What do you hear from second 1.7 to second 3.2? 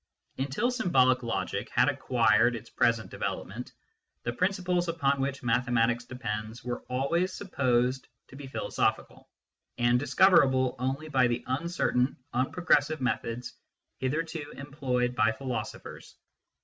acquired its present